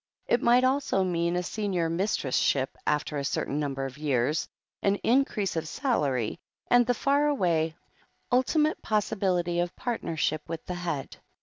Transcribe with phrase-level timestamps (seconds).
[0.25, 4.47] It might also mean a Senior Mistress ship after a certain number of years,
[4.81, 6.39] an increase of salary,
[6.71, 7.27] and the THE HEEL OF ACHILLES 79 far
[7.61, 7.75] away,
[8.31, 11.17] ultimate possibility of partnership with the Head.